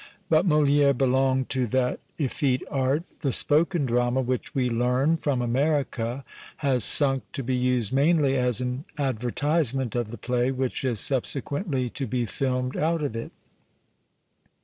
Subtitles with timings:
[0.29, 6.25] But Molicre belonged to that effete art tlie" spoken drama,' which we learn, from America,
[6.65, 11.87] has sunk to be used mainly as an advertisement of the play which is subsequently
[11.91, 13.31] to be filmed out of it.